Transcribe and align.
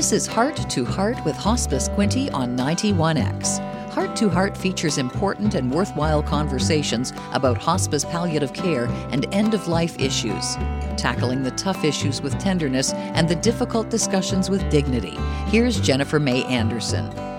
This 0.00 0.12
is 0.12 0.26
Heart 0.26 0.56
to 0.70 0.82
Heart 0.86 1.22
with 1.26 1.36
Hospice 1.36 1.90
Quinte 1.90 2.32
on 2.32 2.56
91X. 2.56 3.58
Heart 3.90 4.16
to 4.16 4.30
Heart 4.30 4.56
features 4.56 4.96
important 4.96 5.54
and 5.54 5.70
worthwhile 5.70 6.22
conversations 6.22 7.12
about 7.32 7.58
hospice 7.58 8.06
palliative 8.06 8.54
care 8.54 8.86
and 9.10 9.26
end 9.34 9.52
of 9.52 9.68
life 9.68 10.00
issues, 10.00 10.54
tackling 10.96 11.42
the 11.42 11.50
tough 11.50 11.84
issues 11.84 12.22
with 12.22 12.38
tenderness 12.38 12.94
and 12.94 13.28
the 13.28 13.36
difficult 13.36 13.90
discussions 13.90 14.48
with 14.48 14.66
dignity. 14.70 15.18
Here's 15.48 15.78
Jennifer 15.78 16.18
May 16.18 16.44
Anderson. 16.44 17.29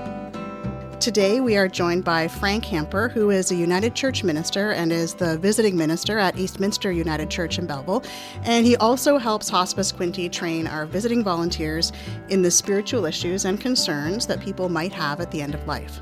Today, 1.02 1.40
we 1.40 1.58
are 1.58 1.68
joined 1.68 2.04
by 2.04 2.28
Frank 2.28 2.64
Hamper, 2.66 3.10
who 3.10 3.32
is 3.32 3.50
a 3.50 3.56
United 3.56 3.96
Church 3.96 4.24
minister 4.24 4.74
and 4.74 4.92
is 4.92 5.16
the 5.16 5.40
visiting 5.40 5.76
minister 5.76 6.20
at 6.20 6.38
Eastminster 6.38 6.92
United 6.92 7.28
Church 7.28 7.58
in 7.58 7.66
Belleville. 7.66 8.04
And 8.44 8.68
he 8.68 8.76
also 8.76 9.18
helps 9.18 9.50
Hospice 9.50 9.92
Quinte 9.92 10.32
train 10.32 10.68
our 10.68 10.86
visiting 10.86 11.24
volunteers 11.24 11.92
in 12.30 12.44
the 12.44 12.52
spiritual 12.52 13.08
issues 13.08 13.46
and 13.46 13.60
concerns 13.60 14.28
that 14.28 14.42
people 14.42 14.70
might 14.70 14.94
have 14.94 15.20
at 15.20 15.32
the 15.32 15.42
end 15.42 15.56
of 15.56 15.66
life. 15.66 16.02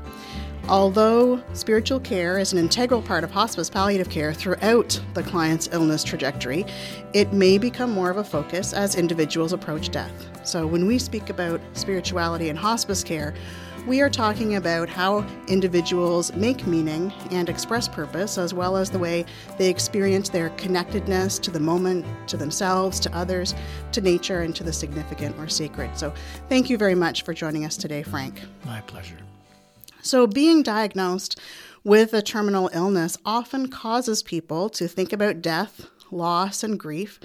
Although 0.68 1.42
spiritual 1.54 2.00
care 2.00 2.38
is 2.38 2.52
an 2.52 2.58
integral 2.58 3.00
part 3.00 3.24
of 3.24 3.30
hospice 3.30 3.70
palliative 3.70 4.10
care 4.10 4.34
throughout 4.34 5.00
the 5.14 5.22
client's 5.22 5.70
illness 5.72 6.04
trajectory, 6.04 6.66
it 7.14 7.32
may 7.32 7.56
become 7.56 7.90
more 7.90 8.10
of 8.10 8.18
a 8.18 8.24
focus 8.24 8.74
as 8.74 8.96
individuals 8.96 9.54
approach 9.54 9.88
death. 9.88 10.12
So, 10.44 10.66
when 10.66 10.86
we 10.86 10.98
speak 10.98 11.30
about 11.30 11.60
spirituality 11.72 12.50
in 12.50 12.56
hospice 12.56 13.02
care, 13.02 13.34
we 13.86 14.00
are 14.00 14.10
talking 14.10 14.56
about 14.56 14.88
how 14.88 15.26
individuals 15.48 16.32
make 16.34 16.66
meaning 16.66 17.12
and 17.30 17.48
express 17.48 17.88
purpose, 17.88 18.38
as 18.38 18.52
well 18.52 18.76
as 18.76 18.90
the 18.90 18.98
way 18.98 19.24
they 19.58 19.68
experience 19.68 20.28
their 20.28 20.50
connectedness 20.50 21.38
to 21.40 21.50
the 21.50 21.60
moment, 21.60 22.04
to 22.28 22.36
themselves, 22.36 23.00
to 23.00 23.16
others, 23.16 23.54
to 23.92 24.00
nature, 24.00 24.42
and 24.42 24.54
to 24.56 24.64
the 24.64 24.72
significant 24.72 25.36
or 25.38 25.48
sacred. 25.48 25.96
So, 25.96 26.12
thank 26.48 26.68
you 26.68 26.76
very 26.76 26.94
much 26.94 27.22
for 27.22 27.34
joining 27.34 27.64
us 27.64 27.76
today, 27.76 28.02
Frank. 28.02 28.42
My 28.64 28.80
pleasure. 28.82 29.18
So, 30.02 30.26
being 30.26 30.62
diagnosed 30.62 31.40
with 31.82 32.12
a 32.12 32.22
terminal 32.22 32.70
illness 32.72 33.16
often 33.24 33.68
causes 33.68 34.22
people 34.22 34.68
to 34.70 34.88
think 34.88 35.12
about 35.12 35.42
death, 35.42 35.86
loss, 36.10 36.62
and 36.62 36.78
grief 36.78 37.18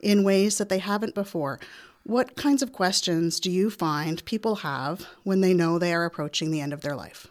in 0.00 0.24
ways 0.24 0.58
that 0.58 0.68
they 0.68 0.78
haven't 0.78 1.14
before. 1.14 1.60
What 2.04 2.36
kinds 2.36 2.62
of 2.62 2.72
questions 2.72 3.40
do 3.40 3.50
you 3.50 3.70
find 3.70 4.24
people 4.24 4.56
have 4.56 5.06
when 5.22 5.40
they 5.40 5.54
know 5.54 5.78
they 5.78 5.94
are 5.94 6.04
approaching 6.04 6.50
the 6.50 6.60
end 6.60 6.72
of 6.72 6.80
their 6.80 6.96
life? 6.96 7.28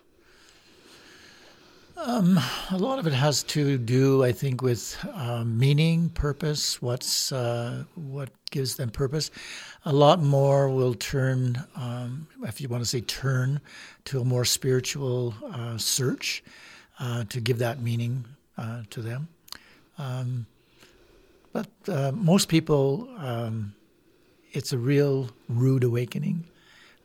Um, 1.98 2.39
a 2.72 2.78
lot 2.78 2.98
of 2.98 3.08
it 3.08 3.14
has 3.14 3.44
to 3.44 3.78
do, 3.78 4.23
I 4.23 4.31
think, 4.31 4.61
with 4.61 4.98
uh, 5.14 5.44
meaning, 5.44 6.09
purpose. 6.09 6.81
What's 6.81 7.34
uh, 7.34 7.84
what 7.95 8.30
gives 8.52 8.76
them 8.76 8.89
purpose. 8.89 9.31
A 9.86 9.94
lot 9.94 10.22
more 10.22 10.70
will 10.70 10.94
turn, 10.94 11.64
um, 11.76 12.28
if 12.44 12.61
you 12.61 12.67
want 12.67 12.83
to 12.83 12.89
say 12.89 13.02
turn, 13.02 13.61
to 14.06 14.22
a 14.22 14.26
more 14.26 14.45
spiritual 14.45 15.33
uh, 15.52 15.78
search 15.78 16.44
uh, 17.00 17.23
to 17.26 17.39
give 17.39 17.59
that 17.59 17.81
meaning 17.81 18.26
uh, 18.58 18.83
to 18.89 19.02
them. 19.02 19.28
Um, 19.98 20.45
but 21.52 21.70
uh, 21.88 22.11
most 22.14 22.48
people 22.48 23.09
um, 23.17 23.73
it's 24.52 24.73
a 24.73 24.78
real 24.78 25.30
rude 25.47 25.83
awakening. 25.83 26.45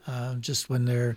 Uh, 0.07 0.35
just 0.35 0.69
when 0.69 0.85
they're 0.85 1.17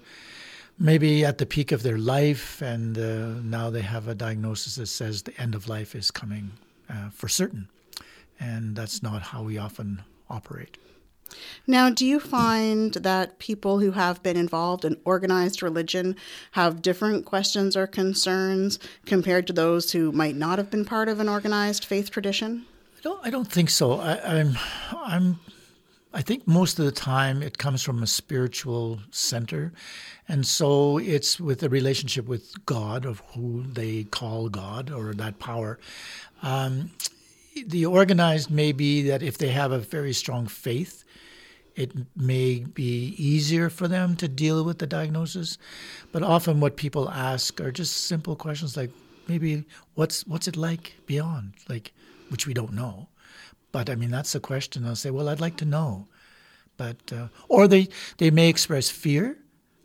maybe 0.80 1.25
at 1.25 1.38
the 1.38 1.45
peak 1.45 1.72
of 1.72 1.83
their 1.83 1.97
life, 1.97 2.61
and 2.61 2.97
uh, 2.97 3.39
now 3.44 3.70
they 3.70 3.81
have 3.81 4.08
a 4.08 4.16
diagnosis 4.16 4.75
that 4.75 4.88
says 4.88 5.23
the 5.23 5.39
end 5.42 5.55
of 5.55 5.67
life 5.67 5.95
is 5.95 6.11
coming 6.11 6.52
uh, 6.89 7.09
for 7.09 7.28
certain, 7.28 7.67
and 8.39 8.75
that's 8.75 9.03
not 9.03 9.22
how 9.22 9.44
we 9.44 9.58
often 9.58 10.03
operate. 10.30 10.78
Now, 11.66 11.89
do 11.89 12.05
you 12.05 12.22
find 12.22 12.94
that 12.94 13.39
people 13.39 13.80
who 13.80 13.92
have 13.92 14.23
been 14.23 14.38
involved 14.38 14.86
in 14.86 14.98
organized 15.03 15.61
religion 15.61 16.16
have 16.52 16.81
different 16.81 17.25
questions 17.25 17.75
or 17.75 17.86
concerns 17.86 18.80
compared 19.05 19.45
to 19.48 19.54
those 19.54 19.92
who 19.92 20.14
might 20.14 20.36
not 20.36 20.58
have 20.58 20.71
been 20.71 20.86
part 20.86 21.10
of 21.10 21.20
an 21.20 21.27
organized 21.27 21.83
faith 21.83 22.11
tradition? 22.11 22.66
I 22.98 23.02
don't. 23.02 23.27
I 23.27 23.30
don't 23.30 23.52
think 23.52 23.70
so. 23.70 23.99
I, 23.99 24.39
I'm. 24.39 24.58
I'm 24.95 25.39
I 26.17 26.22
think 26.22 26.48
most 26.48 26.80
of 26.80 26.86
the 26.86 26.92
time 26.92 27.44
it 27.44 27.60
comes 27.60 27.83
from 27.83 28.02
a 28.02 28.08
spiritual 28.08 29.00
center. 29.11 29.72
And 30.28 30.48
so 30.48 30.98
it's 30.98 31.39
with 31.39 31.61
a 31.61 31.70
relationship 31.70 32.26
with 32.26 32.66
God, 32.66 33.05
of 33.05 33.22
who 33.36 33.64
they 33.72 34.05
call 34.05 34.50
God 34.50 34.89
or 34.89 35.14
that 35.14 35.38
power. 35.38 35.78
Um, 36.42 36.89
the 37.67 37.86
organized 37.86 38.50
may 38.50 38.72
be 38.72 39.04
that 39.04 39.22
if 39.22 39.38
they 39.38 39.50
have 39.50 39.72
a 39.72 39.78
very 39.78 40.11
strong 40.11 40.48
faith, 40.48 41.04
it 41.76 41.92
may 42.16 42.61
be 42.61 43.14
easier 43.20 43.70
for 43.70 43.88
them 43.88 44.16
to 44.16 44.28
deal 44.28 44.64
with 44.64 44.80
the 44.80 44.88
diagnosis. 44.88 45.60
But 46.11 46.23
often 46.23 46.60
what 46.60 46.78
people 46.78 47.11
ask 47.11 47.61
are 47.61 47.72
just 47.72 48.05
simple 48.08 48.36
questions 48.36 48.76
like 48.76 48.89
maybe 49.28 49.66
what's 49.94 50.26
what's 50.26 50.48
it 50.48 50.58
like 50.58 50.95
beyond? 51.05 51.54
Like 51.70 51.94
which 52.30 52.48
we 52.48 52.55
don't 52.55 52.73
know. 52.73 53.08
But 53.72 53.89
I 53.89 53.95
mean, 53.95 54.11
that's 54.11 54.33
the 54.33 54.39
question. 54.39 54.83
They'll 54.83 54.95
say, 54.95 55.11
"Well, 55.11 55.30
I'd 55.30 55.42
like 55.42 55.58
to 55.58 55.66
know," 55.66 56.08
but 56.78 56.98
uh, 57.11 57.28
or 57.48 57.67
they 57.67 57.89
they 58.17 58.32
may 58.32 58.50
express 58.50 58.89
fear 58.89 59.38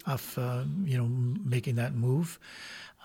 of 0.07 0.39
uh, 0.39 0.65
you 0.85 0.97
know 0.99 1.07
making 1.07 1.77
that 1.77 1.95
move. 1.95 2.39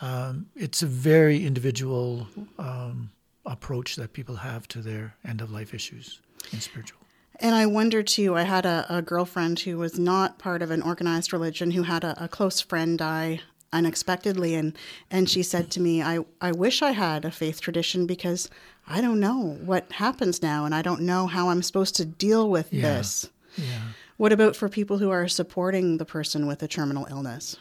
Um, 0.02 0.48
it's 0.56 0.84
a 0.84 0.88
very 0.88 1.46
individual 1.46 2.28
um, 2.60 3.10
approach 3.46 3.96
that 3.96 4.14
people 4.14 4.36
have 4.36 4.68
to 4.70 4.82
their 4.82 5.16
end 5.26 5.42
of 5.42 5.52
life 5.52 5.74
issues 5.74 6.22
in 6.54 6.62
spiritual. 6.62 7.00
And 7.40 7.56
I 7.56 7.66
wonder 7.66 8.04
too. 8.04 8.36
I 8.36 8.44
had 8.44 8.66
a, 8.66 8.86
a, 8.90 9.02
girlfriend 9.02 9.60
who 9.60 9.78
was 9.78 10.00
not 10.00 10.40
part 10.40 10.62
of 10.62 10.72
an 10.72 10.82
organized 10.82 11.32
religion 11.34 11.72
who 11.72 11.84
had 11.84 12.04
a, 12.04 12.24
a 12.24 12.28
close 12.28 12.62
friend 12.62 12.98
die 12.98 13.42
unexpectedly 13.74 14.56
and 14.56 14.78
and 15.12 15.30
she 15.30 15.44
said 15.44 15.70
to 15.70 15.82
me 15.82 16.02
I 16.02 16.20
I 16.40 16.52
wish 16.52 16.82
I 16.82 16.92
had 16.92 17.26
a 17.26 17.32
faith 17.32 17.60
tradition 17.60 18.08
because 18.08 18.50
I 18.88 19.02
don't 19.02 19.20
know 19.20 19.58
what 19.66 19.92
happens 19.92 20.42
now 20.42 20.66
and 20.66 20.74
I 20.74 20.82
don't 20.82 21.02
know 21.02 21.28
how 21.28 21.50
I'm 21.50 21.62
supposed 21.62 21.96
to 21.98 22.06
deal 22.06 22.50
with 22.50 22.72
yeah. 22.72 22.82
this. 22.82 23.30
Yeah. 23.58 23.80
What 24.16 24.32
about 24.32 24.56
for 24.56 24.70
people 24.70 24.98
who 24.98 25.10
are 25.10 25.28
supporting 25.28 25.98
the 25.98 26.06
person 26.06 26.48
with 26.48 26.64
a 26.64 26.68
terminal 26.68 27.08
illness? 27.10 27.58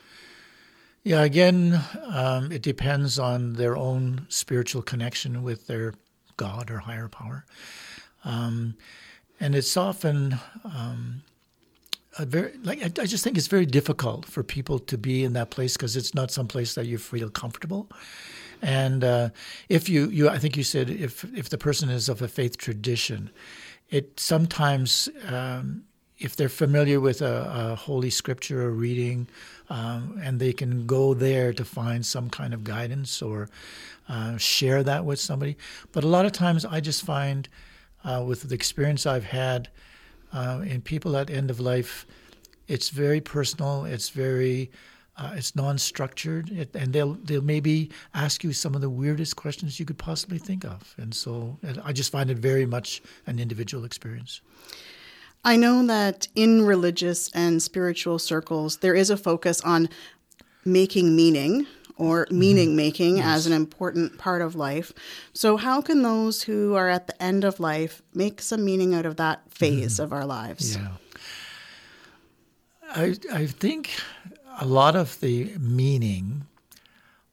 Yeah, 1.02 1.22
again, 1.22 1.80
um, 2.06 2.50
it 2.50 2.62
depends 2.62 3.18
on 3.18 3.52
their 3.52 3.76
own 3.76 4.26
spiritual 4.28 4.82
connection 4.82 5.42
with 5.42 5.66
their 5.66 5.94
God 6.36 6.70
or 6.70 6.78
higher 6.78 7.08
power. 7.08 7.44
Um, 8.24 8.76
and 9.38 9.54
it's 9.54 9.76
often 9.76 10.38
um, 10.64 11.22
very 12.24 12.52
like 12.62 12.80
I, 12.82 13.02
I, 13.02 13.06
just 13.06 13.22
think 13.22 13.36
it's 13.36 13.46
very 13.46 13.66
difficult 13.66 14.24
for 14.24 14.42
people 14.42 14.78
to 14.78 14.96
be 14.96 15.24
in 15.24 15.34
that 15.34 15.50
place 15.50 15.76
because 15.76 15.96
it's 15.96 16.14
not 16.14 16.30
some 16.30 16.48
place 16.48 16.74
that 16.74 16.86
you 16.86 16.98
feel 16.98 17.30
comfortable. 17.30 17.90
And 18.62 19.04
uh, 19.04 19.28
if 19.68 19.88
you, 19.88 20.08
you, 20.08 20.28
I 20.28 20.38
think 20.38 20.56
you 20.56 20.62
said 20.62 20.88
if 20.88 21.24
if 21.34 21.50
the 21.50 21.58
person 21.58 21.90
is 21.90 22.08
of 22.08 22.22
a 22.22 22.28
faith 22.28 22.56
tradition, 22.56 23.30
it 23.90 24.18
sometimes 24.18 25.08
um, 25.28 25.84
if 26.18 26.34
they're 26.36 26.48
familiar 26.48 26.98
with 27.00 27.20
a, 27.20 27.72
a 27.72 27.74
holy 27.74 28.10
scripture 28.10 28.62
or 28.62 28.70
reading, 28.70 29.28
um, 29.68 30.18
and 30.22 30.40
they 30.40 30.52
can 30.52 30.86
go 30.86 31.12
there 31.12 31.52
to 31.52 31.64
find 31.64 32.06
some 32.06 32.30
kind 32.30 32.54
of 32.54 32.64
guidance 32.64 33.20
or 33.20 33.50
uh, 34.08 34.36
share 34.38 34.82
that 34.82 35.04
with 35.04 35.20
somebody. 35.20 35.56
But 35.92 36.04
a 36.04 36.08
lot 36.08 36.24
of 36.24 36.32
times, 36.32 36.64
I 36.64 36.80
just 36.80 37.04
find 37.04 37.48
uh, 38.04 38.24
with 38.26 38.48
the 38.48 38.54
experience 38.54 39.04
I've 39.04 39.24
had 39.24 39.68
uh, 40.36 40.60
in 40.60 40.82
people 40.82 41.16
at 41.16 41.30
end 41.30 41.50
of 41.50 41.58
life, 41.60 42.06
it's 42.68 42.90
very 42.90 43.20
personal. 43.20 43.84
It's 43.84 44.10
very 44.10 44.70
uh, 45.18 45.32
it's 45.34 45.56
non-structured, 45.56 46.50
it, 46.50 46.68
and 46.74 46.92
they'll 46.92 47.14
they'll 47.24 47.40
maybe 47.54 47.90
ask 48.12 48.44
you 48.44 48.52
some 48.52 48.74
of 48.74 48.82
the 48.82 48.90
weirdest 48.90 49.34
questions 49.34 49.80
you 49.80 49.86
could 49.86 49.96
possibly 49.96 50.38
think 50.38 50.64
of, 50.64 50.94
and 50.98 51.14
so 51.14 51.58
I 51.82 51.92
just 51.94 52.12
find 52.12 52.30
it 52.30 52.38
very 52.38 52.66
much 52.66 53.02
an 53.26 53.38
individual 53.38 53.84
experience. 53.84 54.42
I 55.42 55.56
know 55.56 55.86
that 55.86 56.28
in 56.34 56.66
religious 56.66 57.30
and 57.32 57.62
spiritual 57.62 58.18
circles, 58.18 58.78
there 58.78 58.94
is 58.94 59.10
a 59.10 59.16
focus 59.16 59.60
on 59.62 59.88
making 60.64 61.16
meaning 61.16 61.66
or 61.96 62.26
mm-hmm. 62.26 62.38
meaning 62.38 62.76
making 62.76 63.18
yes. 63.18 63.26
as 63.26 63.46
an 63.46 63.52
important 63.52 64.18
part 64.18 64.42
of 64.42 64.54
life. 64.54 64.92
So, 65.32 65.56
how 65.56 65.80
can 65.80 66.02
those 66.02 66.42
who 66.42 66.74
are 66.74 66.88
at 66.88 67.06
the 67.06 67.22
end 67.22 67.44
of 67.44 67.60
life 67.60 68.02
make 68.14 68.40
some 68.40 68.64
meaning 68.64 68.94
out 68.94 69.06
of 69.06 69.16
that 69.16 69.42
phase 69.50 69.94
mm-hmm. 69.94 70.04
of 70.04 70.12
our 70.12 70.26
lives? 70.26 70.76
Yeah. 70.76 70.88
I, 72.94 73.16
I 73.32 73.46
think 73.46 73.90
a 74.60 74.66
lot 74.66 74.96
of 74.96 75.18
the 75.20 75.52
meaning 75.58 76.46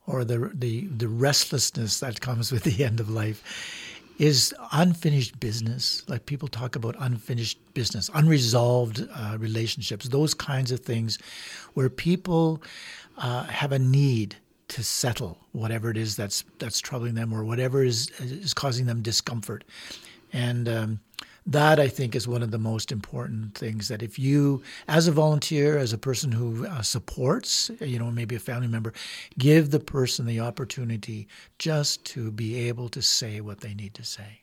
or 0.06 0.26
the, 0.26 0.52
the, 0.54 0.88
the 0.88 1.08
restlessness 1.08 2.00
that 2.00 2.20
comes 2.20 2.52
with 2.52 2.64
the 2.78 2.84
end 2.84 3.00
of 3.00 3.10
life 3.10 3.90
is 4.20 4.54
unfinished 4.72 5.40
business. 5.40 6.04
Like 6.08 6.26
people 6.26 6.48
talk 6.48 6.76
about 6.76 6.96
unfinished 7.00 7.58
business, 7.74 8.10
unresolved 8.14 9.08
uh, 9.14 9.38
relationships, 9.40 10.10
those 10.10 10.34
kinds 10.34 10.72
of 10.72 10.82
things 10.82 11.18
where 11.74 11.90
people 11.90 12.62
uh, 13.18 13.44
have 13.46 13.72
a 13.72 13.80
need 13.80 14.36
to 14.70 14.84
settle 14.84 15.38
whatever 15.52 15.90
it 15.90 15.98
is 15.98 16.16
that's 16.16 16.44
that's 16.60 16.80
troubling 16.80 17.16
them 17.16 17.34
or 17.34 17.44
whatever 17.44 17.84
is 17.84 18.10
is 18.20 18.54
causing 18.54 18.86
them 18.86 19.02
discomfort. 19.02 19.64
And 20.32 20.68
um, 20.68 21.00
that 21.46 21.80
I 21.80 21.90
think 21.90 22.16
is 22.16 22.28
one 22.28 22.42
of 22.42 22.52
the 22.52 22.58
most 22.58 22.92
important 22.92 23.56
things 23.56 23.90
that 23.90 24.02
if 24.02 24.18
you, 24.18 24.64
as 24.88 25.08
a 25.08 25.12
volunteer, 25.12 25.78
as 25.78 25.92
a 25.92 25.98
person 25.98 26.32
who 26.32 26.66
uh, 26.66 26.82
supports, 26.82 27.70
you 27.82 28.00
know, 28.00 28.10
maybe 28.10 28.36
a 28.36 28.40
family 28.40 28.68
member, 28.68 28.94
give 29.38 29.72
the 29.72 29.80
person 29.80 30.26
the 30.26 30.40
opportunity 30.40 31.28
just 31.60 32.06
to 32.06 32.32
be 32.32 32.68
able 32.68 32.90
to 32.90 33.02
say 33.02 33.42
what 33.42 33.60
they 33.60 33.74
need 33.74 33.94
to 33.96 34.04
say. 34.04 34.42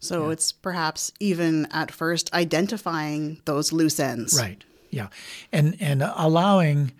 So 0.00 0.26
yeah. 0.26 0.32
it's 0.32 0.50
perhaps 0.50 1.12
even 1.20 1.66
at 1.70 1.92
first 1.92 2.32
identifying 2.34 3.40
those 3.44 3.72
loose 3.72 4.00
ends. 4.00 4.38
Right. 4.38 4.64
Yeah. 4.90 5.08
And 5.52 5.76
and 5.80 6.02
allowing 6.02 6.92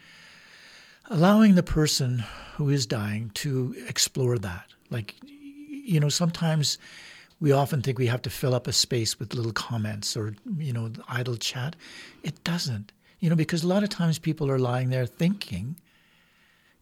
allowing 1.13 1.55
the 1.55 1.63
person 1.63 2.25
who 2.57 2.69
is 2.69 2.87
dying 2.87 3.31
to 3.35 3.75
explore 3.89 4.39
that. 4.39 4.67
Like 4.91 5.15
you 5.23 6.01
know, 6.01 6.09
sometimes 6.09 6.79
we 7.41 7.53
often 7.53 7.83
think 7.83 7.99
we 7.99 8.07
have 8.07 8.23
to 8.23 8.31
fill 8.31 8.55
up 8.55 8.67
a 8.67 8.73
space 8.73 9.19
with 9.19 9.35
little 9.35 9.53
comments 9.53 10.17
or 10.17 10.35
you 10.59 10.73
know 10.73 10.91
idle 11.09 11.37
chat. 11.37 11.77
It 12.23 12.43
doesn't 12.45 12.93
you 13.21 13.31
know 13.31 13.37
because 13.37 13.63
a 13.63 13.69
lot 13.69 13.83
of 13.83 13.91
times 13.91 14.19
people 14.19 14.51
are 14.51 14.59
lying 14.59 14.91
there 14.91 15.07
thinking 15.07 15.77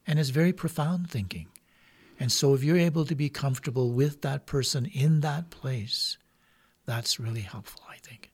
and 0.06 0.18
it's 0.18 0.30
very 0.30 0.52
profound 0.52 1.10
thinking. 1.10 1.48
And 2.18 2.30
so 2.30 2.54
if 2.54 2.62
you're 2.62 2.76
able 2.76 3.06
to 3.06 3.14
be 3.14 3.30
comfortable 3.30 3.92
with 3.92 4.20
that 4.22 4.46
person 4.46 4.86
in 4.86 5.20
that 5.20 5.50
place 5.50 6.18
that's 6.90 7.20
really 7.20 7.42
helpful 7.42 7.82
i 7.88 7.96
think 7.96 8.30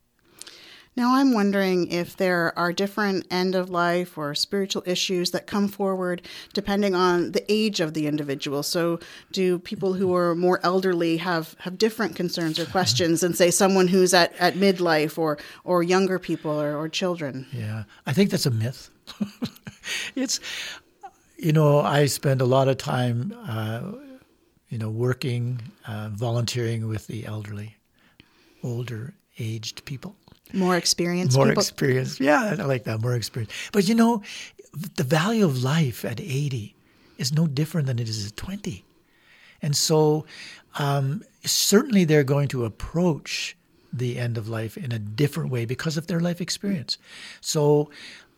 now, 0.96 1.14
I'm 1.14 1.34
wondering 1.34 1.88
if 1.93 2.16
there 2.16 2.58
are 2.58 2.72
different 2.72 3.26
end 3.31 3.54
of 3.54 3.69
life 3.69 4.16
or 4.16 4.34
spiritual 4.34 4.82
issues 4.87 5.31
that 5.32 5.46
come 5.46 5.69
forward 5.69 6.22
depending 6.54 6.94
on 6.94 7.32
the 7.32 7.44
age 7.52 7.81
of 7.81 7.93
the 7.93 8.06
individual. 8.06 8.62
So, 8.62 8.98
do 9.31 9.58
people 9.58 9.93
who 9.93 10.14
are 10.14 10.34
more 10.34 10.58
elderly 10.62 11.19
have, 11.19 11.54
have 11.60 11.76
different 11.76 12.16
concerns 12.16 12.58
or 12.58 12.64
questions 12.64 13.20
than, 13.20 13.34
say, 13.34 13.50
someone 13.50 13.88
who's 13.88 14.14
at, 14.14 14.34
at 14.37 14.54
midlife 14.54 15.19
or, 15.19 15.37
or 15.64 15.82
younger 15.82 16.19
people 16.19 16.58
or, 16.58 16.75
or 16.75 16.88
children? 16.88 17.46
Yeah, 17.52 17.84
I 18.06 18.14
think 18.14 18.31
that's 18.31 18.46
a 18.46 18.50
myth. 18.50 18.88
it's, 20.16 20.40
you 21.37 21.52
know, 21.52 21.81
I 21.81 22.06
spend 22.06 22.40
a 22.40 22.46
lot 22.46 22.69
of 22.69 22.78
time, 22.78 23.37
uh, 23.46 23.92
you 24.70 24.78
know, 24.78 24.88
working, 24.88 25.60
uh, 25.87 26.08
volunteering 26.14 26.88
with 26.88 27.06
the 27.06 27.26
elderly, 27.26 27.76
older 28.62 29.12
aged 29.38 29.84
people 29.84 30.16
more 30.56 30.76
experienced 30.76 31.36
more 31.36 31.46
people. 31.46 31.62
experience. 31.62 32.18
Yeah 32.20 32.56
i 32.58 32.64
like 32.64 32.84
that 32.84 33.00
more 33.00 33.14
experience. 33.14 33.52
But 33.72 33.88
you 33.88 33.94
know 33.94 34.22
the 34.96 35.04
value 35.04 35.44
of 35.44 35.62
life 35.62 36.04
at 36.04 36.20
80 36.20 36.74
is 37.18 37.32
no 37.32 37.46
different 37.46 37.86
than 37.86 37.98
it 37.98 38.08
is 38.08 38.26
at 38.26 38.36
20 38.36 38.84
and 39.62 39.76
so 39.76 40.26
um, 40.78 41.24
certainly 41.44 42.04
they're 42.04 42.24
going 42.24 42.48
to 42.48 42.64
approach 42.64 43.56
the 43.92 44.18
end 44.18 44.36
of 44.36 44.48
life 44.48 44.76
in 44.76 44.92
a 44.92 44.98
different 44.98 45.50
way 45.50 45.64
because 45.64 45.96
of 45.96 46.06
their 46.06 46.20
life 46.20 46.40
experience. 46.40 46.98
So 47.40 47.90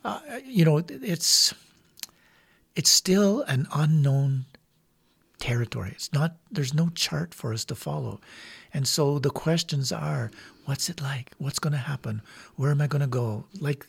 uh, 0.05 0.21
you 0.45 0.65
know 0.65 0.79
it's 0.89 1.53
it's 2.77 2.91
still 2.91 3.43
an 3.43 3.67
unknown 3.75 4.45
territory. 5.39 5.91
It's 5.93 6.13
not 6.13 6.37
there's 6.51 6.75
no 6.75 6.91
chart 6.91 7.35
for 7.35 7.53
us 7.53 7.65
to 7.67 7.75
follow 7.75 8.21
and 8.73 8.87
so 8.87 9.19
the 9.19 9.31
questions 9.31 9.93
are 9.93 10.31
what's 10.65 10.91
it 10.91 11.01
like? 11.01 11.33
What's 11.39 11.59
going 11.59 11.73
to 11.73 11.79
happen? 11.79 12.21
Where 12.57 12.71
am 12.71 12.81
I 12.81 12.87
going 12.87 13.01
to 13.01 13.07
go? 13.07 13.45
Like, 13.59 13.87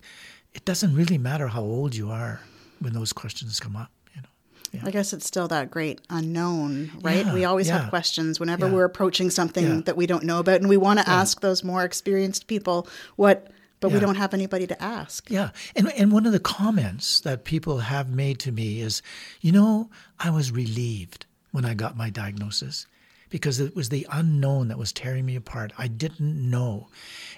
it 0.54 0.64
doesn't 0.64 0.96
really 0.96 1.18
matter 1.18 1.48
how 1.48 1.62
old 1.62 1.94
you 1.94 2.10
are 2.10 2.40
when 2.80 2.94
those 2.94 3.12
questions 3.12 3.60
come 3.60 3.76
up. 3.76 3.92
You 4.16 4.22
know. 4.22 4.30
Yeah. 4.72 4.82
I 4.86 4.92
guess 4.92 5.12
it's 5.12 5.26
still 5.26 5.50
that 5.50 5.70
great 5.70 6.00
unknown, 6.10 6.92
right? 7.02 7.26
Yeah, 7.26 7.34
we 7.34 7.44
always 7.44 7.68
yeah. 7.68 7.80
have 7.80 7.90
questions 7.90 8.40
whenever 8.40 8.68
we're 8.68 8.86
approaching 8.86 9.30
something 9.30 9.82
that 9.82 9.98
we 9.98 10.08
don't 10.08 10.24
know 10.24 10.40
about, 10.40 10.62
and 10.62 10.70
we 10.70 10.78
want 10.78 11.00
to 11.00 11.10
ask 11.10 11.42
those 11.42 11.64
more 11.64 11.84
experienced 11.84 12.48
people 12.48 12.88
what 13.16 13.52
but 13.82 13.90
yeah. 13.90 13.96
we 13.96 14.00
don't 14.02 14.16
have 14.16 14.34
anybody 14.34 14.68
to 14.68 14.84
ask. 14.84 15.30
Yeah. 15.30 15.52
And, 15.74 15.92
and 15.94 16.12
one 16.12 16.26
of 16.26 16.34
the 16.34 16.40
comments 16.40 17.22
that 17.22 17.46
people 17.46 17.78
have 17.78 18.10
made 18.10 18.40
to 18.40 18.52
me 18.52 18.82
is, 18.82 19.02
you 19.40 19.54
know, 19.54 19.90
I 20.20 20.32
was 20.32 20.52
relieved 20.52 21.26
when 21.52 21.64
I 21.64 21.76
got 21.76 21.96
my 21.96 22.10
diagnosis 22.10 22.88
because 23.30 23.60
it 23.60 23.76
was 23.76 23.90
the 23.90 24.08
unknown 24.12 24.68
that 24.70 24.78
was 24.78 24.92
tearing 24.92 25.26
me 25.26 25.36
apart. 25.36 25.72
I 25.78 25.88
didn't 25.88 26.50
know. 26.50 26.88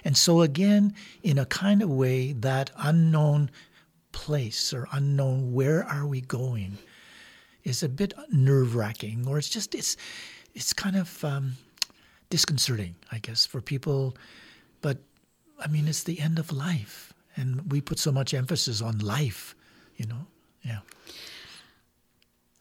And 0.04 0.16
so, 0.16 0.40
again, 0.40 0.94
in 1.22 1.38
a 1.38 1.46
kind 1.46 1.82
of 1.82 1.90
way, 1.90 2.32
that 2.32 2.70
unknown 2.76 3.50
place 4.12 4.72
or 4.72 4.88
unknown 4.92 5.52
where 5.52 5.84
are 5.84 6.06
we 6.06 6.20
going 6.20 6.78
is 7.64 7.82
a 7.82 7.88
bit 7.88 8.12
nerve 8.30 8.74
wracking, 8.74 9.26
or 9.26 9.38
it's 9.38 9.48
just, 9.48 9.74
it's, 9.74 9.96
it's 10.54 10.72
kind 10.72 10.96
of 10.96 11.24
um, 11.24 11.52
disconcerting, 12.28 12.96
I 13.10 13.18
guess, 13.18 13.46
for 13.46 13.60
people. 13.60 14.16
But 14.80 14.98
I 15.58 15.68
mean, 15.68 15.86
it's 15.86 16.02
the 16.02 16.20
end 16.20 16.38
of 16.38 16.52
life. 16.52 17.12
And 17.36 17.70
we 17.72 17.80
put 17.80 17.98
so 17.98 18.12
much 18.12 18.34
emphasis 18.34 18.82
on 18.82 18.98
life, 18.98 19.54
you 19.96 20.06
know? 20.06 20.26
Yeah. 20.62 20.80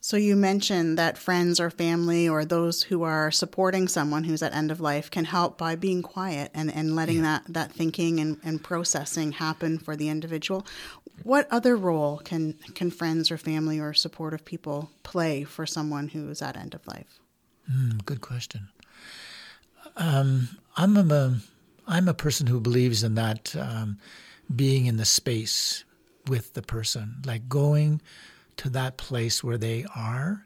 So 0.03 0.17
you 0.17 0.35
mentioned 0.35 0.97
that 0.97 1.15
friends 1.15 1.59
or 1.59 1.69
family 1.69 2.27
or 2.27 2.43
those 2.43 2.81
who 2.81 3.03
are 3.03 3.29
supporting 3.29 3.87
someone 3.87 4.23
who's 4.23 4.41
at 4.41 4.51
end 4.51 4.71
of 4.71 4.81
life 4.81 5.11
can 5.11 5.25
help 5.25 5.59
by 5.59 5.75
being 5.75 6.01
quiet 6.01 6.49
and, 6.55 6.73
and 6.73 6.95
letting 6.95 7.17
yeah. 7.17 7.21
that, 7.21 7.43
that 7.49 7.71
thinking 7.71 8.19
and, 8.19 8.39
and 8.43 8.63
processing 8.63 9.33
happen 9.33 9.77
for 9.77 9.95
the 9.95 10.09
individual. 10.09 10.65
What 11.21 11.47
other 11.51 11.77
role 11.77 12.17
can 12.17 12.53
can 12.73 12.89
friends 12.89 13.29
or 13.29 13.37
family 13.37 13.79
or 13.79 13.93
supportive 13.93 14.43
people 14.43 14.89
play 15.03 15.43
for 15.43 15.67
someone 15.67 16.07
who 16.07 16.27
is 16.29 16.41
at 16.41 16.57
end 16.57 16.73
of 16.73 16.87
life? 16.87 17.19
Mm, 17.71 18.03
good 18.03 18.21
question. 18.21 18.69
Um, 19.95 20.57
I'm 20.77 20.97
a 20.97 21.37
I'm 21.87 22.07
a 22.07 22.15
person 22.15 22.47
who 22.47 22.59
believes 22.59 23.03
in 23.03 23.13
that 23.15 23.55
um, 23.55 23.99
being 24.53 24.87
in 24.87 24.97
the 24.97 25.05
space 25.05 25.83
with 26.27 26.55
the 26.55 26.63
person, 26.63 27.21
like 27.23 27.47
going 27.47 28.01
to 28.61 28.69
that 28.69 28.95
place 28.97 29.43
where 29.43 29.57
they 29.57 29.85
are. 29.95 30.45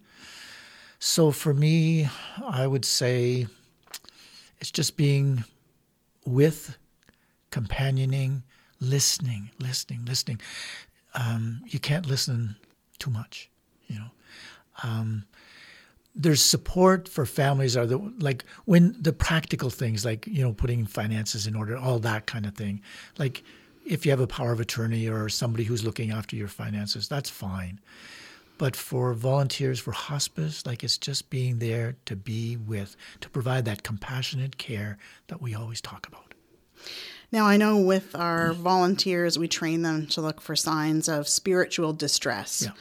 So 0.99 1.31
for 1.31 1.53
me, 1.53 2.07
I 2.41 2.65
would 2.65 2.85
say 2.85 3.45
it's 4.61 4.71
just 4.71 4.95
being 4.95 5.43
with, 6.25 6.77
companioning, 7.51 8.43
listening, 8.79 9.49
listening, 9.59 10.05
listening. 10.05 10.39
Um, 11.13 11.61
you 11.67 11.77
can't 11.77 12.05
listen 12.05 12.55
too 12.99 13.09
much, 13.09 13.49
you 13.87 13.97
know. 13.97 14.11
Um, 14.81 15.25
there's 16.15 16.41
support 16.41 17.09
for 17.09 17.25
families 17.25 17.75
are 17.75 17.85
the 17.85 17.97
like 18.19 18.45
when 18.63 18.95
the 18.97 19.11
practical 19.11 19.69
things 19.69 20.05
like 20.05 20.25
you 20.27 20.41
know 20.41 20.53
putting 20.53 20.85
finances 20.85 21.45
in 21.45 21.55
order 21.57 21.75
all 21.75 21.99
that 21.99 22.25
kind 22.25 22.45
of 22.45 22.55
thing 22.55 22.81
like 23.17 23.43
if 23.85 24.05
you 24.05 24.11
have 24.11 24.19
a 24.19 24.27
power 24.27 24.51
of 24.51 24.59
attorney 24.59 25.07
or 25.07 25.29
somebody 25.29 25.63
who's 25.63 25.83
looking 25.83 26.11
after 26.11 26.35
your 26.35 26.47
finances, 26.47 27.07
that's 27.07 27.29
fine. 27.29 27.79
But 28.57 28.75
for 28.75 29.13
volunteers 29.13 29.79
for 29.79 29.91
hospice, 29.91 30.65
like 30.65 30.83
it's 30.83 30.97
just 30.97 31.29
being 31.29 31.59
there 31.59 31.97
to 32.05 32.15
be 32.15 32.57
with, 32.57 32.95
to 33.21 33.29
provide 33.29 33.65
that 33.65 33.83
compassionate 33.83 34.57
care 34.57 34.97
that 35.27 35.41
we 35.41 35.53
always 35.53 35.81
talk 35.81 36.07
about. 36.07 36.33
Now, 37.31 37.45
I 37.45 37.57
know 37.57 37.77
with 37.77 38.15
our 38.15 38.53
volunteers, 38.53 39.37
we 39.37 39.47
train 39.47 39.81
them 39.81 40.07
to 40.07 40.21
look 40.21 40.39
for 40.39 40.55
signs 40.55 41.09
of 41.09 41.27
spiritual 41.27 41.91
distress 41.91 42.63
yeah. 42.65 42.71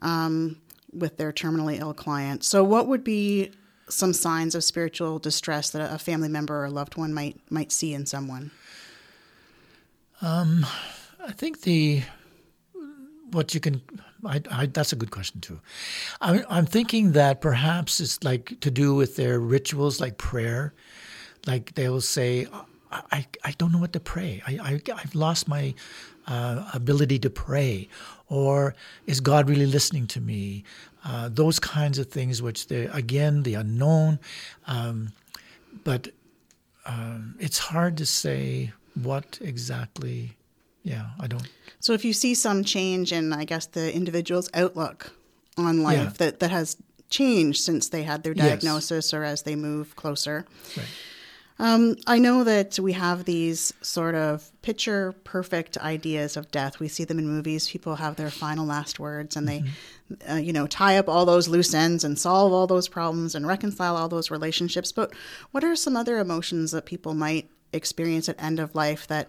um, 0.00 0.56
with 0.92 1.16
their 1.18 1.32
terminally 1.32 1.78
ill 1.78 1.92
client. 1.92 2.44
So, 2.44 2.64
what 2.64 2.86
would 2.86 3.04
be 3.04 3.50
some 3.88 4.12
signs 4.12 4.54
of 4.54 4.64
spiritual 4.64 5.18
distress 5.18 5.70
that 5.70 5.92
a 5.92 5.98
family 5.98 6.28
member 6.28 6.64
or 6.64 6.70
loved 6.70 6.96
one 6.96 7.12
might 7.12 7.38
might 7.50 7.72
see 7.72 7.92
in 7.92 8.06
someone? 8.06 8.52
Um, 10.22 10.66
I 11.24 11.32
think 11.32 11.62
the 11.62 12.02
what 13.30 13.54
you 13.54 13.60
can. 13.60 13.82
I, 14.24 14.42
I, 14.50 14.66
that's 14.66 14.92
a 14.92 14.96
good 14.96 15.10
question 15.10 15.40
too. 15.40 15.60
I, 16.20 16.44
I'm 16.50 16.66
thinking 16.66 17.12
that 17.12 17.40
perhaps 17.40 18.00
it's 18.00 18.22
like 18.22 18.60
to 18.60 18.70
do 18.70 18.94
with 18.94 19.16
their 19.16 19.40
rituals, 19.40 19.98
like 19.98 20.18
prayer. 20.18 20.74
Like 21.46 21.74
they 21.74 21.88
will 21.88 22.02
say, 22.02 22.46
I, 22.90 23.24
I 23.44 23.52
don't 23.52 23.72
know 23.72 23.78
what 23.78 23.92
to 23.94 24.00
pray. 24.00 24.42
I, 24.46 24.80
I, 24.86 24.92
have 25.00 25.14
lost 25.14 25.48
my 25.48 25.74
uh, 26.26 26.70
ability 26.74 27.18
to 27.20 27.30
pray. 27.30 27.88
Or 28.28 28.74
is 29.06 29.20
God 29.20 29.48
really 29.48 29.66
listening 29.66 30.06
to 30.08 30.20
me? 30.20 30.64
Uh, 31.04 31.30
those 31.30 31.58
kinds 31.58 31.98
of 31.98 32.08
things, 32.08 32.42
which, 32.42 32.68
they, 32.68 32.86
again, 32.86 33.42
the 33.42 33.54
unknown. 33.54 34.18
Um, 34.66 35.12
but 35.82 36.08
um, 36.84 37.36
it's 37.38 37.58
hard 37.58 37.96
to 37.98 38.06
say 38.06 38.72
what 38.94 39.38
exactly 39.40 40.36
yeah 40.82 41.06
i 41.20 41.26
don't 41.26 41.48
so 41.78 41.92
if 41.92 42.04
you 42.04 42.12
see 42.12 42.34
some 42.34 42.64
change 42.64 43.12
in 43.12 43.32
i 43.32 43.44
guess 43.44 43.66
the 43.66 43.94
individual's 43.94 44.48
outlook 44.54 45.12
on 45.56 45.82
life 45.82 45.98
yeah. 45.98 46.12
that 46.18 46.40
that 46.40 46.50
has 46.50 46.76
changed 47.08 47.60
since 47.60 47.88
they 47.88 48.02
had 48.04 48.22
their 48.22 48.34
diagnosis 48.34 49.06
yes. 49.06 49.14
or 49.14 49.24
as 49.24 49.42
they 49.42 49.56
move 49.56 49.96
closer 49.96 50.46
right. 50.76 50.86
Um, 51.60 51.96
I 52.06 52.18
know 52.18 52.42
that 52.44 52.78
we 52.78 52.94
have 52.94 53.26
these 53.26 53.74
sort 53.82 54.14
of 54.14 54.50
picture 54.62 55.12
perfect 55.24 55.76
ideas 55.76 56.38
of 56.38 56.50
death. 56.50 56.80
We 56.80 56.88
see 56.88 57.04
them 57.04 57.18
in 57.18 57.28
movies. 57.28 57.68
People 57.68 57.96
have 57.96 58.16
their 58.16 58.30
final 58.30 58.64
last 58.64 58.98
words 58.98 59.36
and 59.36 59.46
they, 59.46 59.60
mm-hmm. 59.60 60.32
uh, 60.32 60.36
you 60.36 60.54
know, 60.54 60.66
tie 60.66 60.96
up 60.96 61.06
all 61.06 61.26
those 61.26 61.48
loose 61.48 61.74
ends 61.74 62.02
and 62.02 62.18
solve 62.18 62.54
all 62.54 62.66
those 62.66 62.88
problems 62.88 63.34
and 63.34 63.46
reconcile 63.46 63.94
all 63.94 64.08
those 64.08 64.30
relationships. 64.30 64.90
But 64.90 65.12
what 65.50 65.62
are 65.62 65.76
some 65.76 65.98
other 65.98 66.18
emotions 66.18 66.70
that 66.70 66.86
people 66.86 67.12
might 67.12 67.50
experience 67.72 68.28
at 68.28 68.40
end 68.42 68.58
of 68.60 68.74
life 68.74 69.06
that 69.08 69.28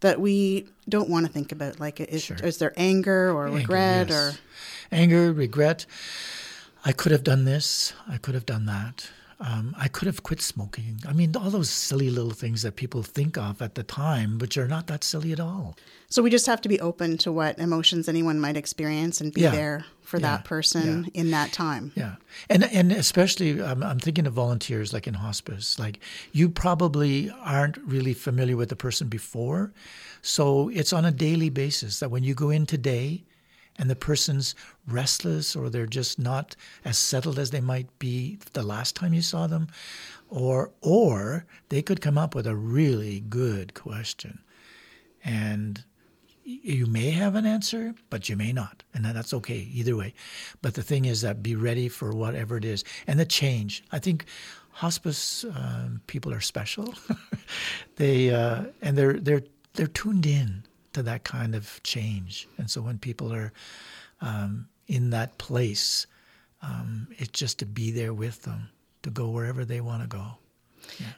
that 0.00 0.20
we 0.20 0.66
don't 0.88 1.08
want 1.08 1.26
to 1.26 1.32
think 1.32 1.52
about? 1.52 1.80
Like, 1.80 2.00
is, 2.00 2.22
Sure. 2.22 2.36
is 2.42 2.58
there 2.58 2.72
anger 2.76 3.30
or 3.32 3.46
Anger, 3.46 3.56
regret 3.58 4.08
yes. 4.10 4.34
or? 4.34 4.38
anger, 4.92 5.32
regret. 5.32 5.86
I 6.84 6.92
could 6.92 7.12
have 7.12 7.24
done 7.24 7.44
this. 7.46 7.94
I 8.06 8.18
could 8.18 8.34
have 8.34 8.46
done 8.46 8.66
that. 8.66 9.08
Um, 9.40 9.74
I 9.78 9.88
could 9.88 10.06
have 10.06 10.22
quit 10.22 10.40
smoking. 10.40 11.00
I 11.06 11.12
mean, 11.12 11.34
all 11.36 11.50
those 11.50 11.68
silly 11.70 12.08
little 12.10 12.30
things 12.30 12.62
that 12.62 12.76
people 12.76 13.02
think 13.02 13.36
of 13.36 13.60
at 13.60 13.74
the 13.74 13.82
time, 13.82 14.38
which 14.38 14.56
are 14.56 14.68
not 14.68 14.86
that 14.86 15.02
silly 15.04 15.32
at 15.32 15.40
all. 15.40 15.76
So 16.08 16.22
we 16.22 16.30
just 16.30 16.46
have 16.46 16.60
to 16.62 16.68
be 16.68 16.80
open 16.80 17.18
to 17.18 17.32
what 17.32 17.58
emotions 17.58 18.08
anyone 18.08 18.38
might 18.40 18.56
experience 18.56 19.20
and 19.20 19.32
be 19.34 19.42
Yeah. 19.42 19.50
there 19.50 19.84
for 20.06 20.18
Yeah. 20.18 20.36
that 20.36 20.44
person 20.44 21.10
in 21.14 21.30
that 21.32 21.52
time. 21.52 21.92
Yeah, 21.96 22.16
and 22.48 22.64
and 22.64 22.92
especially 22.92 23.60
um, 23.60 23.82
I'm 23.82 23.98
thinking 23.98 24.26
of 24.26 24.32
volunteers 24.34 24.92
like 24.92 25.06
in 25.06 25.14
hospice. 25.14 25.78
Like 25.78 25.98
you 26.32 26.48
probably 26.48 27.30
aren't 27.42 27.76
really 27.78 28.14
familiar 28.14 28.56
with 28.56 28.68
the 28.68 28.76
person 28.76 29.08
before, 29.08 29.72
so 30.22 30.68
it's 30.70 30.92
on 30.92 31.04
a 31.04 31.10
daily 31.12 31.50
basis 31.50 31.98
that 32.00 32.10
when 32.10 32.22
you 32.24 32.34
go 32.34 32.50
in 32.50 32.66
today, 32.66 33.24
and 33.78 33.90
the 33.90 33.96
person's 33.96 34.54
restless 34.88 35.54
or 35.56 35.68
they're 35.68 35.86
just 36.00 36.18
not 36.18 36.56
as 36.84 36.96
settled 36.96 37.38
as 37.38 37.50
they 37.50 37.60
might 37.60 37.88
be 37.98 38.38
the 38.52 38.62
last 38.62 38.96
time 38.96 39.12
you 39.12 39.22
saw 39.22 39.46
them, 39.48 39.66
or 40.30 40.70
or 40.80 41.44
they 41.68 41.82
could 41.82 42.00
come 42.00 42.16
up 42.16 42.34
with 42.34 42.46
a 42.46 42.56
really 42.56 43.20
good 43.20 43.74
question, 43.74 44.38
and 45.24 45.84
you 46.46 46.86
may 46.86 47.10
have 47.10 47.34
an 47.34 47.44
answer, 47.44 47.94
but 48.08 48.28
you 48.28 48.36
may 48.36 48.52
not, 48.52 48.84
and 48.94 49.04
that's 49.04 49.34
okay 49.34 49.68
either 49.72 49.96
way. 49.96 50.14
But 50.62 50.74
the 50.74 50.82
thing 50.82 51.04
is 51.04 51.22
that 51.22 51.42
be 51.42 51.56
ready 51.56 51.88
for 51.88 52.12
whatever 52.12 52.56
it 52.56 52.64
is, 52.64 52.84
and 53.06 53.18
the 53.18 53.26
change. 53.26 53.82
I 53.90 53.98
think 53.98 54.26
hospice 54.70 55.44
um, 55.44 56.00
people 56.06 56.32
are 56.32 56.40
special. 56.40 56.94
they 57.96 58.30
uh, 58.30 58.66
and 58.80 58.96
they're 58.96 59.14
they're 59.14 59.42
they're 59.74 59.88
tuned 59.88 60.24
in 60.24 60.62
to 60.92 61.02
that 61.02 61.24
kind 61.24 61.56
of 61.56 61.82
change, 61.82 62.48
and 62.58 62.70
so 62.70 62.80
when 62.80 62.98
people 62.98 63.32
are 63.32 63.52
um, 64.20 64.68
in 64.86 65.10
that 65.10 65.38
place, 65.38 66.06
um, 66.62 67.08
it's 67.18 67.38
just 67.38 67.58
to 67.58 67.66
be 67.66 67.90
there 67.90 68.14
with 68.14 68.42
them, 68.42 68.68
to 69.02 69.10
go 69.10 69.30
wherever 69.30 69.64
they 69.64 69.80
want 69.80 70.02
to 70.02 70.08
go. 70.08 70.38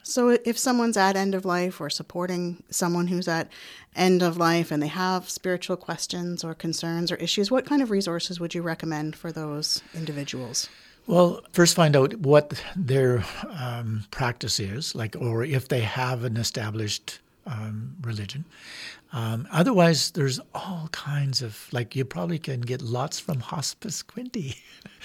So 0.02 0.38
if 0.44 0.58
someone's 0.58 0.96
at 0.96 1.16
end 1.16 1.34
of 1.34 1.44
life 1.44 1.80
or 1.80 1.90
supporting 1.90 2.62
someone 2.70 3.06
who's 3.06 3.28
at 3.28 3.48
end 3.96 4.22
of 4.22 4.36
life 4.36 4.70
and 4.70 4.82
they 4.82 4.88
have 4.88 5.28
spiritual 5.28 5.76
questions 5.76 6.44
or 6.44 6.54
concerns 6.54 7.12
or 7.12 7.16
issues, 7.16 7.50
what 7.50 7.66
kind 7.66 7.82
of 7.82 7.90
resources 7.90 8.40
would 8.40 8.54
you 8.54 8.62
recommend 8.62 9.16
for 9.16 9.32
those 9.32 9.82
individuals? 9.94 10.68
Well, 11.06 11.40
first 11.52 11.74
find 11.74 11.96
out 11.96 12.14
what 12.16 12.62
their 12.76 13.24
um, 13.58 14.04
practice 14.10 14.60
is, 14.60 14.94
like, 14.94 15.16
or 15.18 15.42
if 15.42 15.68
they 15.68 15.80
have 15.80 16.24
an 16.24 16.36
established 16.36 17.20
um, 17.46 17.96
religion. 18.02 18.44
Um, 19.10 19.48
otherwise, 19.50 20.10
there's 20.10 20.38
all 20.54 20.88
kinds 20.92 21.40
of 21.40 21.66
like 21.72 21.96
you 21.96 22.04
probably 22.04 22.38
can 22.38 22.60
get 22.60 22.82
lots 22.82 23.18
from 23.18 23.40
Hospice 23.40 24.02
Quinte, 24.02 24.58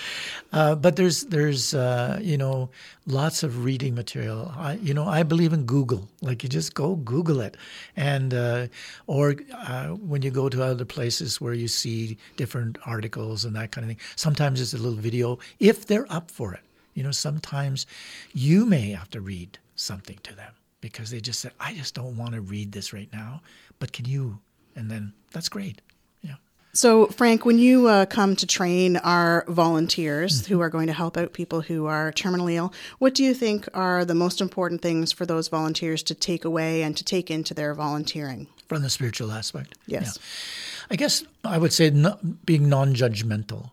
uh, 0.53 0.75
but 0.75 0.97
there's 0.97 1.21
there's 1.23 1.73
uh, 1.73 2.19
you 2.21 2.37
know 2.37 2.69
lots 3.05 3.43
of 3.43 3.63
reading 3.63 3.95
material. 3.95 4.51
I, 4.57 4.73
you 4.73 4.93
know 4.93 5.05
I 5.05 5.23
believe 5.23 5.53
in 5.53 5.65
Google. 5.65 6.09
Like 6.21 6.43
you 6.43 6.49
just 6.49 6.73
go 6.73 6.95
Google 6.95 7.39
it, 7.39 7.55
and 7.95 8.33
uh, 8.33 8.67
or 9.07 9.35
uh, 9.53 9.87
when 9.89 10.21
you 10.21 10.31
go 10.31 10.49
to 10.49 10.61
other 10.61 10.85
places 10.85 11.39
where 11.39 11.53
you 11.53 11.69
see 11.69 12.17
different 12.35 12.77
articles 12.85 13.45
and 13.45 13.55
that 13.55 13.71
kind 13.71 13.85
of 13.85 13.89
thing. 13.89 14.05
Sometimes 14.17 14.59
it's 14.59 14.73
a 14.73 14.77
little 14.77 14.99
video 14.99 15.39
if 15.59 15.87
they're 15.87 16.11
up 16.11 16.29
for 16.29 16.53
it. 16.53 16.61
You 16.93 17.03
know 17.03 17.11
sometimes 17.11 17.85
you 18.33 18.65
may 18.65 18.91
have 18.91 19.09
to 19.11 19.21
read 19.21 19.59
something 19.75 20.19
to 20.23 20.35
them 20.35 20.53
because 20.83 21.09
they 21.11 21.21
just 21.21 21.39
said, 21.39 21.53
I 21.61 21.73
just 21.73 21.95
don't 21.95 22.17
want 22.17 22.33
to 22.33 22.41
read 22.41 22.73
this 22.73 22.91
right 22.91 23.07
now, 23.13 23.41
but 23.83 23.91
can 23.91 24.05
you? 24.05 24.39
And 24.77 24.89
then 24.89 25.11
that's 25.33 25.49
great. 25.49 25.81
Yeah. 26.21 26.35
So, 26.71 27.07
Frank, 27.07 27.43
when 27.43 27.59
you 27.59 27.89
uh, 27.89 28.05
come 28.05 28.33
to 28.37 28.47
train 28.47 28.95
our 28.95 29.43
volunteers 29.49 30.47
who 30.47 30.61
are 30.61 30.69
going 30.69 30.87
to 30.87 30.93
help 30.93 31.17
out 31.17 31.33
people 31.33 31.59
who 31.59 31.85
are 31.85 32.13
terminally 32.13 32.53
ill, 32.53 32.71
what 32.99 33.13
do 33.13 33.25
you 33.25 33.33
think 33.33 33.67
are 33.73 34.05
the 34.05 34.15
most 34.15 34.39
important 34.39 34.81
things 34.81 35.11
for 35.11 35.25
those 35.25 35.49
volunteers 35.49 36.01
to 36.03 36.15
take 36.15 36.45
away 36.45 36.81
and 36.81 36.95
to 36.95 37.03
take 37.03 37.29
into 37.29 37.53
their 37.53 37.73
volunteering? 37.73 38.47
From 38.69 38.83
the 38.83 38.89
spiritual 38.89 39.33
aspect. 39.33 39.77
Yes. 39.85 40.17
Yeah. 40.17 40.87
I 40.91 40.95
guess 40.95 41.25
I 41.43 41.57
would 41.57 41.73
say 41.73 41.89
no, 41.89 42.17
being 42.45 42.69
non 42.69 42.95
judgmental, 42.95 43.71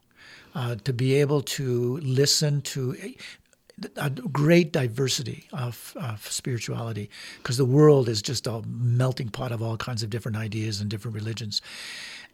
uh, 0.56 0.74
to 0.82 0.92
be 0.92 1.14
able 1.20 1.42
to 1.42 1.98
listen 1.98 2.62
to 2.62 2.96
a 3.96 4.10
great 4.10 4.72
diversity 4.72 5.48
of, 5.52 5.94
of 5.96 6.26
spirituality 6.30 7.10
because 7.38 7.56
the 7.56 7.64
world 7.64 8.08
is 8.08 8.22
just 8.22 8.46
a 8.46 8.62
melting 8.66 9.28
pot 9.28 9.52
of 9.52 9.62
all 9.62 9.76
kinds 9.76 10.02
of 10.02 10.10
different 10.10 10.36
ideas 10.36 10.80
and 10.80 10.90
different 10.90 11.14
religions. 11.14 11.62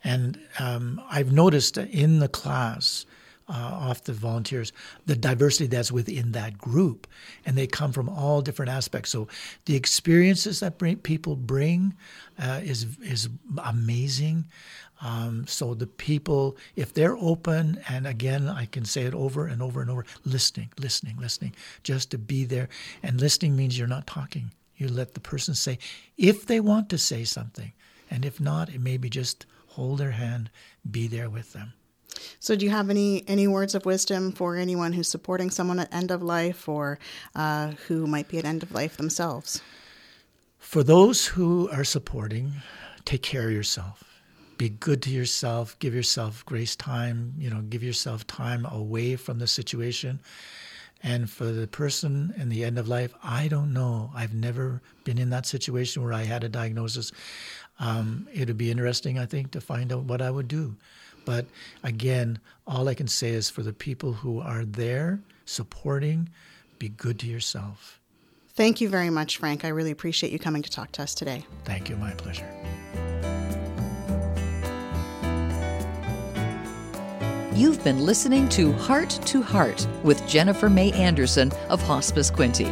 And 0.05 0.39
um, 0.59 1.01
I've 1.11 1.33
noticed 1.33 1.79
in 1.79 2.19
the 2.19 2.29
class, 2.29 3.07
uh, 3.49 3.53
off 3.53 4.05
the 4.05 4.13
volunteers, 4.13 4.73
the 5.07 5.17
diversity 5.17 5.67
that's 5.67 5.93
within 5.93 6.33
that 6.33 6.59
group, 6.59 7.07
and 7.45 7.57
they 7.57 7.67
come 7.67 7.93
from 7.93 8.09
all 8.09 8.41
different 8.43 8.71
aspects. 8.71 9.11
So 9.11 9.29
the 9.67 9.77
experiences 9.77 10.61
that 10.61 10.79
bring, 10.79 10.97
people 10.97 11.37
bring 11.37 11.95
uh, 12.39 12.61
is 12.63 12.99
is 13.03 13.29
amazing. 13.65 14.47
Um, 15.03 15.47
so 15.47 15.75
the 15.75 15.87
people, 15.87 16.57
if 16.75 16.95
they're 16.95 17.17
open, 17.19 17.79
and 17.89 18.07
again, 18.07 18.49
I 18.49 18.65
can 18.65 18.85
say 18.85 19.03
it 19.03 19.15
over 19.15 19.47
and 19.47 19.63
over 19.63 19.83
and 19.83 19.91
over, 19.91 20.07
listening, 20.25 20.71
listening, 20.79 21.19
listening, 21.19 21.55
just 21.83 22.11
to 22.13 22.19
be 22.19 22.47
there. 22.47 22.71
And 23.03 23.21
listening 23.21 23.57
means 23.57 23.79
you're 23.79 23.87
not 23.87 24.07
talking. 24.07 24.53
You 24.77 24.89
let 24.89 25.15
the 25.15 25.21
person 25.21 25.55
say 25.55 25.79
if 26.17 26.47
they 26.47 26.61
want 26.61 26.89
to 26.91 26.99
say 26.99 27.25
something, 27.25 27.73
and 28.11 28.25
if 28.25 28.41
not, 28.41 28.71
it 28.71 28.81
may 28.81 28.97
be 28.97 29.11
just 29.11 29.47
hold 29.69 29.99
their 29.99 30.13
hand, 30.13 30.51
be 30.91 31.07
there 31.07 31.29
with 31.29 31.53
them. 31.53 31.75
So, 32.41 32.57
do 32.57 32.65
you 32.65 32.71
have 32.71 32.91
any 32.91 33.25
any 33.29 33.47
words 33.47 33.75
of 33.75 33.87
wisdom 33.87 34.33
for 34.33 34.57
anyone 34.57 34.93
who's 34.93 35.09
supporting 35.09 35.51
someone 35.51 35.79
at 35.79 35.93
end 35.93 36.11
of 36.11 36.23
life 36.23 36.69
or 36.69 36.99
uh, 37.35 37.73
who 37.87 38.07
might 38.07 38.29
be 38.29 38.39
at 38.39 38.45
end 38.45 38.63
of 38.63 38.73
life 38.73 38.97
themselves? 38.97 39.63
For 40.59 40.83
those 40.83 41.27
who 41.27 41.71
are 41.71 41.85
supporting, 41.85 42.53
take 43.05 43.23
care 43.23 43.47
of 43.47 43.53
yourself. 43.53 44.03
Be 44.59 44.69
good 44.69 45.03
to 45.03 45.11
yourself. 45.11 45.79
Give 45.79 45.95
yourself 45.95 46.45
grace 46.47 46.75
time. 46.75 47.35
You 47.39 47.51
know, 47.51 47.61
give 47.61 47.83
yourself 47.83 48.27
time 48.27 48.67
away 48.67 49.17
from 49.17 49.39
the 49.39 49.47
situation. 49.47 50.21
And 51.03 51.31
for 51.31 51.45
the 51.45 51.67
person 51.67 52.35
in 52.37 52.49
the 52.49 52.65
end 52.65 52.79
of 52.79 52.89
life, 52.89 53.15
I 53.23 53.49
don't 53.49 53.73
know. 53.73 54.11
I've 54.15 54.35
never 54.35 54.81
been 55.05 55.19
in 55.19 55.31
that 55.31 55.47
situation 55.47 56.03
where 56.03 56.13
I 56.13 56.25
had 56.25 56.43
a 56.43 56.49
diagnosis. 56.49 57.13
Um, 57.79 58.27
it 58.33 58.49
would 58.49 58.57
be 58.57 58.71
interesting, 58.71 59.19
I 59.19 59.27
think, 59.27 59.51
to 59.53 59.61
find 59.61 59.93
out 59.93 60.05
what 60.05 60.23
I 60.23 60.31
would 60.31 60.49
do. 60.49 60.77
But 61.27 61.45
again, 61.83 62.39
all 62.67 62.89
I 62.89 62.95
can 62.95 63.09
say 63.09 63.31
is 63.31 63.51
for 63.51 63.63
the 63.63 63.75
people 63.75 64.15
who 64.15 64.41
are 64.41 64.65
there 64.65 65.21
supporting, 65.45 66.31
be 66.79 66.89
good 66.89 67.19
to 67.19 67.27
yourself. 67.27 68.01
Thank 68.55 68.81
you 68.81 68.89
very 68.89 69.11
much, 69.11 69.37
Frank. 69.37 69.67
I 69.67 69.69
really 69.69 69.91
appreciate 69.91 70.33
you 70.33 70.39
coming 70.39 70.63
to 70.63 70.71
talk 70.71 70.93
to 70.93 71.03
us 71.03 71.15
today. 71.15 71.45
Thank 71.65 71.91
you. 71.91 71.97
My 71.97 72.13
pleasure. 72.13 72.49
You've 77.55 77.83
been 77.85 78.01
listening 78.05 78.49
to 78.51 78.73
Heart 78.73 79.11
to 79.27 79.43
Heart 79.43 79.87
with 80.03 80.27
Jennifer 80.29 80.69
May 80.69 80.93
Anderson 80.93 81.53
of 81.69 81.83
Hospice 81.83 82.31
Quinte. 82.31 82.71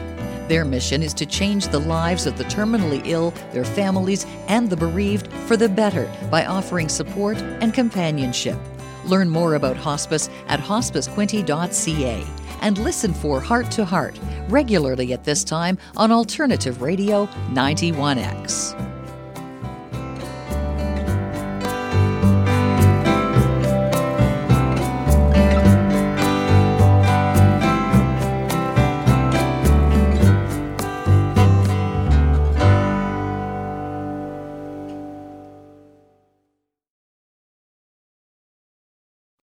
Their 0.48 0.64
mission 0.64 1.02
is 1.02 1.14
to 1.14 1.26
change 1.26 1.68
the 1.68 1.80
lives 1.80 2.26
of 2.26 2.36
the 2.36 2.44
terminally 2.44 3.02
ill, 3.04 3.30
their 3.52 3.64
families, 3.64 4.26
and 4.48 4.68
the 4.68 4.76
bereaved 4.76 5.32
for 5.46 5.56
the 5.56 5.68
better 5.68 6.10
by 6.30 6.44
offering 6.44 6.88
support 6.88 7.38
and 7.38 7.72
companionship. 7.72 8.58
Learn 9.06 9.28
more 9.28 9.54
about 9.54 9.76
hospice 9.76 10.28
at 10.48 10.60
hospicequinte.ca 10.60 12.24
and 12.60 12.78
listen 12.78 13.12
for 13.12 13.40
Heart 13.40 13.70
to 13.72 13.84
Heart 13.84 14.18
regularly 14.48 15.12
at 15.12 15.24
this 15.24 15.44
time 15.44 15.78
on 15.96 16.12
Alternative 16.12 16.80
Radio 16.80 17.26
91X. 17.52 18.83